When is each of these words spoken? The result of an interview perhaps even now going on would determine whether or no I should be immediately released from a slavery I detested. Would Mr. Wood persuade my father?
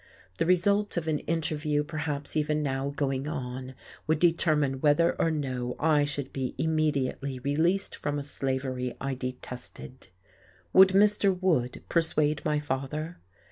The 0.39 0.47
result 0.47 0.97
of 0.97 1.07
an 1.07 1.19
interview 1.19 1.83
perhaps 1.83 2.35
even 2.35 2.63
now 2.63 2.89
going 2.89 3.27
on 3.27 3.75
would 4.07 4.17
determine 4.17 4.81
whether 4.81 5.15
or 5.21 5.29
no 5.29 5.75
I 5.79 6.05
should 6.05 6.33
be 6.33 6.55
immediately 6.57 7.37
released 7.37 7.95
from 7.95 8.17
a 8.17 8.23
slavery 8.23 8.95
I 8.99 9.13
detested. 9.13 10.07
Would 10.73 10.87
Mr. 10.89 11.39
Wood 11.39 11.83
persuade 11.87 12.43
my 12.43 12.59
father? 12.59 13.19